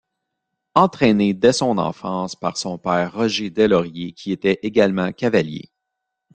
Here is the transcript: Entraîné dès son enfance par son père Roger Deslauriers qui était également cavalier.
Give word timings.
Entraîné 0.73 1.35
dès 1.35 1.53
son 1.53 1.77
enfance 1.77 2.35
par 2.35 2.57
son 2.57 2.79
père 2.79 3.13
Roger 3.13 3.51
Deslauriers 3.51 4.13
qui 4.13 4.31
était 4.31 4.57
également 4.63 5.11
cavalier. 5.11 5.69